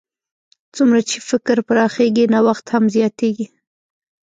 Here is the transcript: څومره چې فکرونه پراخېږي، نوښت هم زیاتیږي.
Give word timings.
څومره 0.75 0.99
چې 1.09 1.17
فکرونه 1.29 1.63
پراخېږي، 1.69 2.25
نوښت 2.33 2.65
هم 2.73 2.83
زیاتیږي. 2.95 3.45